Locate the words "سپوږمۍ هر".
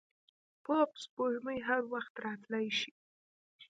1.03-1.81